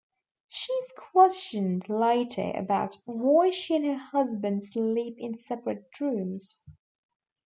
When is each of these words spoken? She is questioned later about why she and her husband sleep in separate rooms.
She 0.47 0.73
is 0.73 0.93
questioned 0.97 1.87
later 1.87 2.51
about 2.55 2.97
why 3.05 3.51
she 3.51 3.75
and 3.75 3.85
her 3.85 3.97
husband 3.97 4.63
sleep 4.63 5.19
in 5.19 5.35
separate 5.35 5.85
rooms. 5.99 6.63